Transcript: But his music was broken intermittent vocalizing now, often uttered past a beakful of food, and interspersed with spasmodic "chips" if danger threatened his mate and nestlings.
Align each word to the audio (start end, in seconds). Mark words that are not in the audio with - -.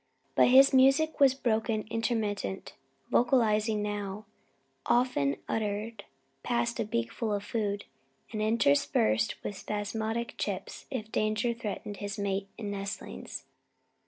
But 0.33 0.47
his 0.47 0.73
music 0.73 1.19
was 1.19 1.35
broken 1.35 1.85
intermittent 1.91 2.73
vocalizing 3.11 3.83
now, 3.83 4.25
often 4.87 5.35
uttered 5.47 6.05
past 6.41 6.79
a 6.79 6.85
beakful 6.85 7.31
of 7.35 7.43
food, 7.43 7.85
and 8.31 8.41
interspersed 8.41 9.35
with 9.43 9.55
spasmodic 9.55 10.33
"chips" 10.39 10.87
if 10.89 11.11
danger 11.11 11.53
threatened 11.53 11.97
his 11.97 12.17
mate 12.17 12.47
and 12.57 12.71
nestlings. 12.71 13.45